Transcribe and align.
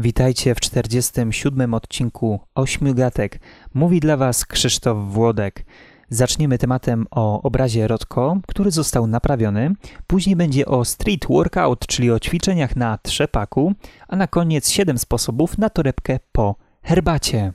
Witajcie 0.00 0.54
w 0.54 0.60
47 0.60 1.74
odcinku 1.74 2.40
Ośmiu 2.54 2.94
Gatek. 2.94 3.40
Mówi 3.74 4.00
dla 4.00 4.16
Was 4.16 4.46
Krzysztof 4.46 4.98
Włodek. 5.12 5.64
Zaczniemy 6.10 6.58
tematem 6.58 7.06
o 7.10 7.42
obrazie 7.42 7.88
Rotko, 7.88 8.36
który 8.48 8.70
został 8.70 9.06
naprawiony. 9.06 9.72
Później 10.06 10.36
będzie 10.36 10.66
o 10.66 10.84
street 10.84 11.26
workout, 11.28 11.86
czyli 11.86 12.10
o 12.10 12.20
ćwiczeniach 12.20 12.76
na 12.76 12.98
trzepaku, 12.98 13.72
a 14.08 14.16
na 14.16 14.26
koniec 14.26 14.70
7 14.70 14.98
sposobów 14.98 15.58
na 15.58 15.70
torebkę 15.70 16.18
po 16.32 16.56
herbacie. 16.82 17.52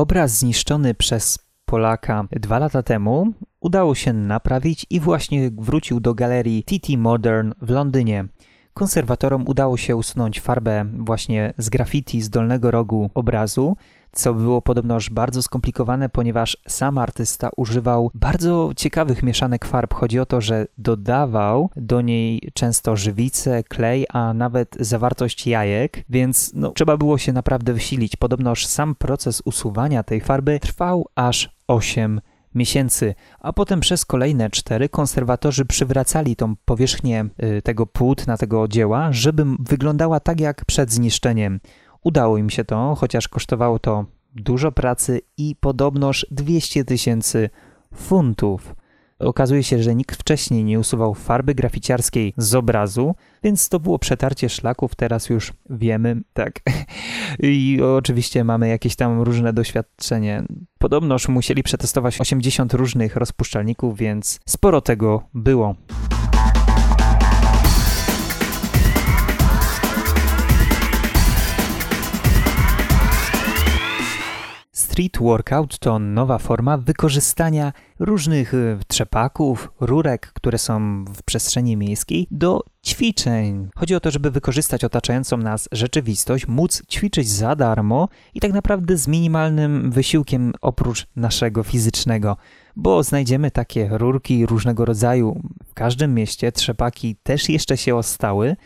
Obraz 0.00 0.38
zniszczony 0.38 0.94
przez 0.94 1.38
Polaka 1.64 2.24
dwa 2.32 2.58
lata 2.58 2.82
temu 2.82 3.32
udało 3.60 3.94
się 3.94 4.12
naprawić 4.12 4.86
i 4.90 5.00
właśnie 5.00 5.50
wrócił 5.58 6.00
do 6.00 6.14
galerii 6.14 6.64
TT 6.64 6.96
Modern 6.96 7.52
w 7.62 7.70
Londynie. 7.70 8.24
Konserwatorom 8.80 9.48
udało 9.48 9.76
się 9.76 9.96
usunąć 9.96 10.40
farbę 10.40 10.84
właśnie 10.98 11.54
z 11.58 11.68
graffiti 11.68 12.22
z 12.22 12.30
dolnego 12.30 12.70
rogu 12.70 13.10
obrazu, 13.14 13.76
co 14.12 14.34
było 14.34 14.62
podobnoż 14.62 15.10
bardzo 15.10 15.42
skomplikowane, 15.42 16.08
ponieważ 16.08 16.56
sam 16.68 16.98
artysta 16.98 17.50
używał 17.56 18.10
bardzo 18.14 18.70
ciekawych 18.76 19.22
mieszanek 19.22 19.64
farb. 19.64 19.94
Chodzi 19.94 20.18
o 20.18 20.26
to, 20.26 20.40
że 20.40 20.66
dodawał 20.78 21.70
do 21.76 22.00
niej 22.00 22.50
często 22.54 22.96
żywicę, 22.96 23.62
klej, 23.64 24.06
a 24.08 24.34
nawet 24.34 24.76
zawartość 24.80 25.46
jajek, 25.46 26.04
więc 26.08 26.52
no, 26.54 26.70
trzeba 26.70 26.96
było 26.96 27.18
się 27.18 27.32
naprawdę 27.32 27.72
wysilić. 27.72 28.16
Podobnoż 28.16 28.66
sam 28.66 28.94
proces 28.94 29.42
usuwania 29.44 30.02
tej 30.02 30.20
farby 30.20 30.60
trwał 30.60 31.06
aż 31.14 31.50
8 31.66 32.20
miesięcy, 32.54 33.14
a 33.40 33.52
potem 33.52 33.80
przez 33.80 34.04
kolejne 34.04 34.50
cztery 34.50 34.88
konserwatorzy 34.88 35.64
przywracali 35.64 36.36
tą 36.36 36.56
powierzchnię 36.64 37.26
y, 37.58 37.62
tego 37.62 37.86
płótna, 37.86 38.36
tego 38.36 38.68
dzieła, 38.68 39.12
żeby 39.12 39.44
wyglądała 39.58 40.20
tak 40.20 40.40
jak 40.40 40.64
przed 40.64 40.92
zniszczeniem. 40.92 41.60
Udało 42.02 42.38
im 42.38 42.50
się 42.50 42.64
to, 42.64 42.94
chociaż 42.94 43.28
kosztowało 43.28 43.78
to 43.78 44.04
dużo 44.34 44.72
pracy 44.72 45.20
i 45.36 45.56
podobnoż 45.60 46.26
200 46.30 46.84
tysięcy 46.84 47.50
funtów. 47.94 48.74
Okazuje 49.20 49.62
się, 49.62 49.82
że 49.82 49.94
nikt 49.94 50.16
wcześniej 50.16 50.64
nie 50.64 50.78
usuwał 50.78 51.14
farby 51.14 51.54
graficiarskiej 51.54 52.34
z 52.36 52.54
obrazu, 52.54 53.14
więc 53.42 53.68
to 53.68 53.80
było 53.80 53.98
przetarcie 53.98 54.48
szlaków, 54.48 54.94
teraz 54.94 55.28
już 55.28 55.52
wiemy, 55.70 56.20
tak. 56.32 56.60
I 57.38 57.80
oczywiście 57.96 58.44
mamy 58.44 58.68
jakieś 58.68 58.96
tam 58.96 59.22
różne 59.22 59.52
doświadczenie. 59.52 60.44
Podobnoż 60.78 61.28
musieli 61.28 61.62
przetestować 61.62 62.20
80 62.20 62.74
różnych 62.74 63.16
rozpuszczalników, 63.16 63.98
więc 63.98 64.40
sporo 64.46 64.80
tego 64.80 65.22
było. 65.34 65.74
Street 75.00 75.18
workout 75.18 75.78
to 75.78 75.98
nowa 75.98 76.38
forma 76.38 76.78
wykorzystania 76.78 77.72
różnych 77.98 78.54
y, 78.54 78.78
trzepaków, 78.88 79.72
rurek, 79.80 80.32
które 80.34 80.58
są 80.58 81.04
w 81.04 81.22
przestrzeni 81.22 81.76
miejskiej 81.76 82.26
do 82.30 82.62
ćwiczeń. 82.86 83.68
Chodzi 83.76 83.94
o 83.94 84.00
to, 84.00 84.10
żeby 84.10 84.30
wykorzystać 84.30 84.84
otaczającą 84.84 85.36
nas 85.36 85.68
rzeczywistość, 85.72 86.48
móc 86.48 86.82
ćwiczyć 86.90 87.28
za 87.28 87.56
darmo 87.56 88.08
i 88.34 88.40
tak 88.40 88.52
naprawdę 88.52 88.96
z 88.96 89.08
minimalnym 89.08 89.90
wysiłkiem 89.90 90.52
oprócz 90.60 91.06
naszego 91.16 91.62
fizycznego 91.62 92.36
bo 92.76 93.02
znajdziemy 93.02 93.50
takie 93.50 93.88
rurki 93.92 94.46
różnego 94.46 94.84
rodzaju 94.84 95.42
w 95.64 95.74
każdym 95.74 96.14
mieście, 96.14 96.52
trzepaki 96.52 97.16
też 97.22 97.48
jeszcze 97.48 97.76
się 97.76 97.96
ostały, 97.96 98.56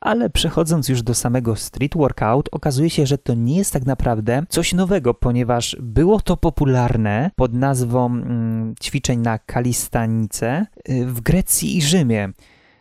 ale 0.00 0.30
przechodząc 0.30 0.88
już 0.88 1.02
do 1.02 1.14
samego 1.14 1.56
street 1.56 1.96
workout, 1.96 2.48
okazuje 2.52 2.90
się, 2.90 3.06
że 3.06 3.18
to 3.18 3.34
nie 3.34 3.56
jest 3.56 3.72
tak 3.72 3.86
naprawdę 3.86 4.42
coś 4.48 4.72
nowego, 4.72 5.14
ponieważ 5.14 5.76
było 5.80 6.20
to 6.20 6.36
popularne 6.36 7.30
pod 7.36 7.54
nazwą 7.54 8.06
mm, 8.06 8.74
ćwiczeń 8.82 9.20
na 9.20 9.38
kalistanice 9.38 10.66
y, 10.90 11.06
w 11.06 11.20
Grecji 11.20 11.76
i 11.76 11.82
Rzymie. 11.82 12.32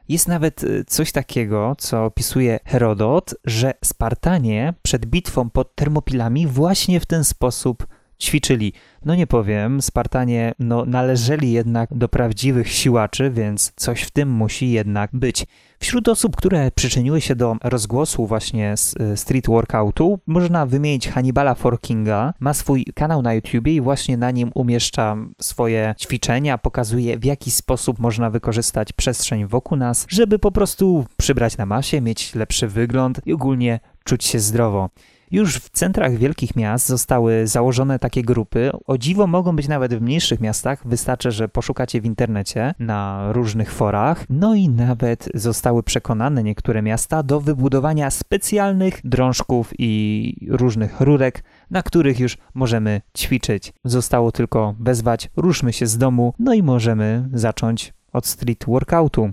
Jest 0.09 0.27
nawet 0.27 0.63
y, 0.63 0.85
coś 0.87 1.11
takiego, 1.11 1.75
co 1.77 2.05
opisuje 2.05 2.59
Herodot, 2.65 3.35
że 3.45 3.73
Spartanie 3.85 4.73
przed 4.81 5.05
bitwą 5.05 5.49
pod 5.49 5.75
Termopilami 5.75 6.47
właśnie 6.47 6.99
w 6.99 7.05
ten 7.05 7.23
sposób 7.23 7.87
ćwiczyli. 8.21 8.73
No 9.05 9.15
nie 9.15 9.27
powiem, 9.27 9.81
Spartanie 9.81 10.53
no, 10.59 10.85
należeli 10.85 11.51
jednak 11.51 11.89
do 11.93 12.09
prawdziwych 12.09 12.71
siłaczy, 12.71 13.31
więc 13.31 13.71
coś 13.75 14.01
w 14.01 14.11
tym 14.11 14.29
musi 14.29 14.71
jednak 14.71 15.09
być. 15.13 15.45
Wśród 15.79 16.07
osób, 16.07 16.35
które 16.35 16.71
przyczyniły 16.71 17.21
się 17.21 17.35
do 17.35 17.55
rozgłosu 17.63 18.27
właśnie 18.27 18.77
z 18.77 18.95
y, 19.13 19.17
street 19.17 19.47
workoutu, 19.47 20.19
można 20.27 20.65
wymienić 20.65 21.07
Hannibala 21.07 21.55
Forkinga. 21.55 22.33
Ma 22.39 22.53
swój 22.53 22.85
kanał 22.85 23.21
na 23.21 23.33
YouTubie 23.33 23.75
i 23.75 23.81
właśnie 23.81 24.17
na 24.17 24.31
nim 24.31 24.51
umieszcza 24.55 25.17
swoje 25.41 25.95
ćwiczenia, 25.99 26.57
pokazuje 26.57 27.17
w 27.17 27.25
jaki 27.25 27.51
sposób 27.51 27.99
można 27.99 28.29
wykorzystać 28.29 28.93
przestrzeń 28.93 29.45
wokół 29.45 29.77
nas, 29.77 30.05
żeby 30.09 30.39
po 30.39 30.51
prostu 30.51 31.05
przybrać 31.17 31.57
na 31.57 31.65
masie, 31.65 32.01
mieć 32.01 32.35
lepszy 32.35 32.67
wygląd 32.67 33.21
i 33.25 33.33
ogólnie 33.33 33.79
czuć 34.03 34.25
się 34.25 34.39
zdrowo. 34.39 34.89
Już 35.31 35.55
w 35.55 35.69
centrach 35.69 36.15
wielkich 36.15 36.55
miast 36.55 36.87
zostały 36.87 37.47
założone 37.47 37.99
takie 37.99 38.23
grupy. 38.23 38.71
O 38.87 38.97
dziwo 38.97 39.27
mogą 39.27 39.55
być 39.55 39.67
nawet 39.67 39.93
w 39.93 40.01
mniejszych 40.01 40.39
miastach. 40.39 40.87
Wystarczy, 40.87 41.31
że 41.31 41.49
poszukacie 41.49 42.01
w 42.01 42.05
internecie 42.05 42.73
na 42.79 43.29
różnych 43.33 43.71
forach. 43.71 44.25
No 44.29 44.55
i 44.55 44.69
nawet 44.69 45.29
zostały 45.33 45.83
przekonane 45.83 46.43
niektóre 46.43 46.81
miasta 46.81 47.23
do 47.23 47.39
wybudowania 47.39 48.11
specjalnych 48.11 49.01
drążków 49.03 49.73
i 49.79 50.47
różnych 50.49 51.01
rurek, 51.01 51.43
na 51.69 51.83
których 51.83 52.19
już 52.19 52.37
możemy 52.53 53.01
ćwiczyć. 53.17 53.73
Zostało 53.83 54.31
tylko 54.31 54.75
wezwać, 54.79 55.29
ruszmy 55.35 55.73
się 55.73 55.87
z 55.87 55.97
domu, 55.97 56.33
no 56.39 56.53
i 56.53 56.63
możemy 56.63 57.29
zacząć 57.33 57.93
od 58.13 58.27
street 58.27 58.65
workoutu. 58.67 59.31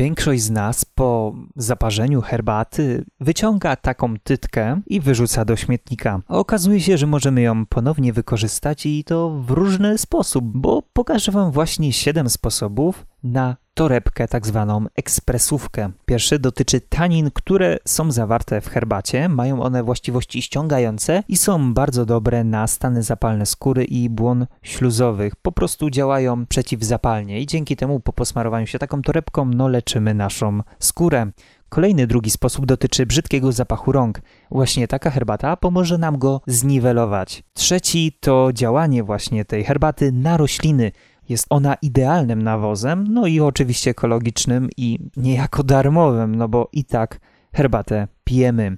Większość 0.00 0.42
z 0.42 0.50
nas 0.50 0.84
po 0.84 1.34
zaparzeniu 1.56 2.20
herbaty 2.20 3.04
wyciąga 3.20 3.76
taką 3.76 4.18
tytkę 4.18 4.80
i 4.86 5.00
wyrzuca 5.00 5.44
do 5.44 5.56
śmietnika. 5.56 6.20
okazuje 6.28 6.80
się, 6.80 6.98
że 6.98 7.06
możemy 7.06 7.42
ją 7.42 7.66
ponownie 7.66 8.12
wykorzystać 8.12 8.86
i 8.86 9.04
to 9.04 9.30
w 9.30 9.50
różny 9.50 9.98
sposób, 9.98 10.44
bo 10.44 10.82
pokażę 10.92 11.32
Wam 11.32 11.52
właśnie 11.52 11.92
7 11.92 12.30
sposobów 12.30 13.06
na 13.22 13.56
torebkę, 13.74 14.28
tak 14.28 14.46
zwaną 14.46 14.84
ekspresówkę. 14.96 15.90
Pierwszy 16.06 16.38
dotyczy 16.38 16.80
tanin, 16.80 17.30
które 17.34 17.78
są 17.84 18.12
zawarte 18.12 18.60
w 18.60 18.68
herbacie. 18.68 19.28
Mają 19.28 19.62
one 19.62 19.82
właściwości 19.82 20.42
ściągające 20.42 21.22
i 21.28 21.36
są 21.36 21.74
bardzo 21.74 22.06
dobre 22.06 22.44
na 22.44 22.66
stany 22.66 23.02
zapalne 23.02 23.46
skóry 23.46 23.84
i 23.84 24.10
błon 24.10 24.46
śluzowych. 24.62 25.36
Po 25.36 25.52
prostu 25.52 25.90
działają 25.90 26.46
przeciwzapalnie 26.46 27.40
i 27.40 27.46
dzięki 27.46 27.76
temu 27.76 28.00
po 28.00 28.12
posmarowaniu 28.12 28.66
się 28.66 28.78
taką 28.78 29.02
torebką 29.02 29.44
no 29.44 29.68
leczymy 29.68 30.14
naszą 30.14 30.60
skórę. 30.78 31.30
Kolejny 31.68 32.06
drugi 32.06 32.30
sposób 32.30 32.66
dotyczy 32.66 33.06
brzydkiego 33.06 33.52
zapachu 33.52 33.92
rąk. 33.92 34.20
Właśnie 34.50 34.88
taka 34.88 35.10
herbata 35.10 35.56
pomoże 35.56 35.98
nam 35.98 36.18
go 36.18 36.40
zniwelować. 36.46 37.42
Trzeci 37.54 38.16
to 38.20 38.50
działanie 38.52 39.02
właśnie 39.02 39.44
tej 39.44 39.64
herbaty 39.64 40.12
na 40.12 40.36
rośliny. 40.36 40.92
Jest 41.30 41.46
ona 41.50 41.74
idealnym 41.74 42.42
nawozem, 42.42 43.04
no 43.08 43.26
i 43.26 43.40
oczywiście 43.40 43.90
ekologicznym 43.90 44.68
i 44.76 44.98
niejako 45.16 45.62
darmowym, 45.62 46.34
no 46.34 46.48
bo 46.48 46.68
i 46.72 46.84
tak 46.84 47.20
herbatę 47.52 48.08
pijemy. 48.24 48.76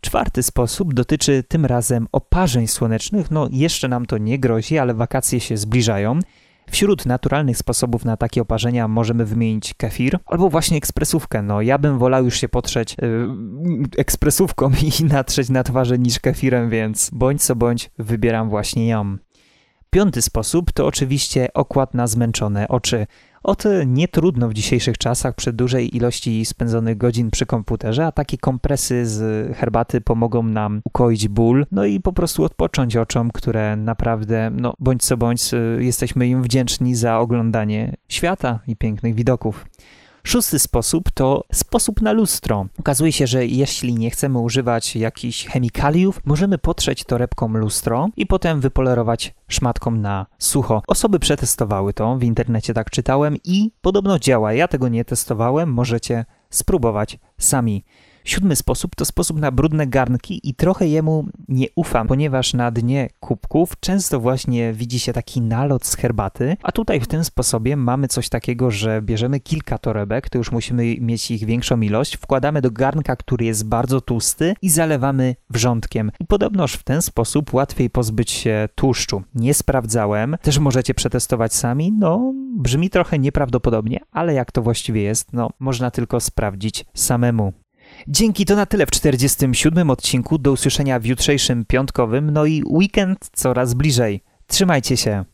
Czwarty 0.00 0.42
sposób 0.42 0.94
dotyczy 0.94 1.44
tym 1.48 1.66
razem 1.66 2.06
oparzeń 2.12 2.66
słonecznych. 2.66 3.30
No, 3.30 3.48
jeszcze 3.50 3.88
nam 3.88 4.06
to 4.06 4.18
nie 4.18 4.38
grozi, 4.38 4.78
ale 4.78 4.94
wakacje 4.94 5.40
się 5.40 5.56
zbliżają. 5.56 6.18
Wśród 6.70 7.06
naturalnych 7.06 7.56
sposobów 7.56 8.04
na 8.04 8.16
takie 8.16 8.42
oparzenia 8.42 8.88
możemy 8.88 9.24
wymienić 9.24 9.74
kefir 9.74 10.18
albo 10.26 10.48
właśnie 10.48 10.76
ekspresówkę. 10.76 11.42
No, 11.42 11.60
ja 11.60 11.78
bym 11.78 11.98
wolał 11.98 12.24
już 12.24 12.40
się 12.40 12.48
potrzeć 12.48 12.96
yy, 13.02 13.28
ekspresówką 13.98 14.70
i 14.70 15.04
natrzeć 15.14 15.48
na 15.48 15.64
twarzy 15.64 15.98
niż 15.98 16.20
kefirem, 16.20 16.70
więc 16.70 17.10
bądź 17.12 17.42
co 17.42 17.56
bądź 17.56 17.90
wybieram 17.98 18.50
właśnie 18.50 18.88
ją. 18.88 19.16
Piąty 19.94 20.22
sposób 20.22 20.72
to 20.72 20.86
oczywiście 20.86 21.52
okład 21.54 21.94
na 21.94 22.06
zmęczone 22.06 22.68
oczy. 22.68 23.06
Ot 23.42 23.64
nie 23.86 24.08
trudno 24.08 24.48
w 24.48 24.54
dzisiejszych 24.54 24.98
czasach 24.98 25.34
przy 25.34 25.52
dużej 25.52 25.96
ilości 25.96 26.44
spędzonych 26.44 26.96
godzin 26.96 27.30
przy 27.30 27.46
komputerze, 27.46 28.06
a 28.06 28.12
takie 28.12 28.38
kompresy 28.38 29.06
z 29.06 29.56
herbaty 29.56 30.00
pomogą 30.00 30.42
nam 30.42 30.80
ukoić 30.84 31.28
ból, 31.28 31.66
no 31.72 31.84
i 31.84 32.00
po 32.00 32.12
prostu 32.12 32.44
odpocząć 32.44 32.96
oczom, 32.96 33.30
które 33.30 33.76
naprawdę, 33.76 34.50
no 34.50 34.74
bądź 34.78 35.02
co 35.02 35.16
bądź, 35.16 35.54
y, 35.54 35.78
jesteśmy 35.80 36.28
im 36.28 36.42
wdzięczni 36.42 36.94
za 36.94 37.18
oglądanie 37.18 37.96
świata 38.08 38.60
i 38.66 38.76
pięknych 38.76 39.14
widoków. 39.14 39.66
Szósty 40.24 40.58
sposób 40.58 41.10
to 41.10 41.44
sposób 41.52 42.02
na 42.02 42.12
lustro. 42.12 42.66
Okazuje 42.78 43.12
się, 43.12 43.26
że 43.26 43.46
jeśli 43.46 43.94
nie 43.94 44.10
chcemy 44.10 44.38
używać 44.38 44.96
jakichś 44.96 45.46
chemikaliów, 45.46 46.20
możemy 46.24 46.58
potrzeć 46.58 47.04
torebką 47.04 47.48
lustro 47.48 48.08
i 48.16 48.26
potem 48.26 48.60
wypolerować 48.60 49.34
szmatką 49.48 49.90
na 49.90 50.26
sucho. 50.38 50.82
Osoby 50.86 51.18
przetestowały 51.18 51.92
to, 51.92 52.16
w 52.16 52.22
internecie 52.22 52.74
tak 52.74 52.90
czytałem 52.90 53.36
i 53.44 53.70
podobno 53.80 54.18
działa. 54.18 54.52
Ja 54.52 54.68
tego 54.68 54.88
nie 54.88 55.04
testowałem, 55.04 55.72
możecie 55.72 56.24
spróbować 56.50 57.18
sami. 57.38 57.84
Siódmy 58.24 58.56
sposób 58.56 58.94
to 58.94 59.04
sposób 59.04 59.40
na 59.40 59.50
brudne 59.50 59.86
garnki 59.86 60.40
i 60.48 60.54
trochę 60.54 60.86
jemu 60.86 61.26
nie 61.48 61.66
ufam, 61.74 62.08
ponieważ 62.08 62.54
na 62.54 62.70
dnie 62.70 63.08
kubków 63.20 63.80
często 63.80 64.20
właśnie 64.20 64.72
widzi 64.72 64.98
się 64.98 65.12
taki 65.12 65.40
nalot 65.40 65.86
z 65.86 65.96
herbaty, 65.96 66.56
a 66.62 66.72
tutaj 66.72 67.00
w 67.00 67.06
tym 67.06 67.24
sposobie 67.24 67.76
mamy 67.76 68.08
coś 68.08 68.28
takiego, 68.28 68.70
że 68.70 69.02
bierzemy 69.02 69.40
kilka 69.40 69.78
torebek, 69.78 70.30
to 70.30 70.38
już 70.38 70.52
musimy 70.52 70.96
mieć 71.00 71.30
ich 71.30 71.44
większą 71.44 71.80
ilość, 71.80 72.16
wkładamy 72.16 72.60
do 72.60 72.70
garnka, 72.70 73.16
który 73.16 73.44
jest 73.44 73.68
bardzo 73.68 74.00
tłusty 74.00 74.54
i 74.62 74.70
zalewamy 74.70 75.36
wrzątkiem. 75.50 76.10
I 76.20 76.26
podobnoż 76.26 76.74
w 76.74 76.84
ten 76.84 77.02
sposób 77.02 77.54
łatwiej 77.54 77.90
pozbyć 77.90 78.30
się 78.30 78.68
tłuszczu. 78.74 79.22
Nie 79.34 79.54
sprawdzałem, 79.54 80.36
też 80.42 80.58
możecie 80.58 80.94
przetestować 80.94 81.54
sami, 81.54 81.92
no 81.92 82.32
brzmi 82.56 82.90
trochę 82.90 83.18
nieprawdopodobnie, 83.18 84.00
ale 84.12 84.34
jak 84.34 84.52
to 84.52 84.62
właściwie 84.62 85.02
jest, 85.02 85.32
no 85.32 85.50
można 85.58 85.90
tylko 85.90 86.20
sprawdzić 86.20 86.84
samemu. 86.94 87.52
Dzięki 88.08 88.44
to 88.44 88.56
na 88.56 88.66
tyle 88.66 88.86
w 88.86 88.90
47 88.90 89.90
odcinku. 89.90 90.38
Do 90.38 90.52
usłyszenia 90.52 90.98
w 90.98 91.04
jutrzejszym 91.04 91.64
piątkowym, 91.64 92.30
no 92.30 92.46
i 92.46 92.62
weekend 92.66 93.30
coraz 93.32 93.74
bliżej. 93.74 94.20
Trzymajcie 94.46 94.96
się. 94.96 95.24